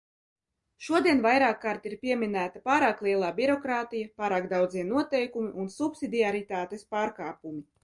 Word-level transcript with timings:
Šodien 0.85 1.19
vairākkārt 1.25 1.85
ir 1.89 1.95
pieminēta 2.05 2.61
pārāk 2.69 3.03
lielā 3.09 3.29
birokrātija, 3.41 4.09
pārāk 4.23 4.49
daudzie 4.55 4.89
noteikumi 4.95 5.53
un 5.67 5.71
subsidiaritātes 5.79 6.89
pārkāpumi. 6.97 7.65